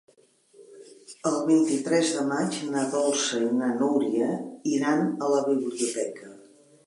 El 1.31 1.35
vint-i-tres 1.49 2.13
de 2.19 2.23
maig 2.29 2.57
na 2.77 2.87
Dolça 2.95 3.43
i 3.49 3.51
na 3.59 3.69
Núria 3.83 4.29
iran 4.77 5.07
a 5.27 5.31
la 5.35 5.45
biblioteca. 5.51 6.35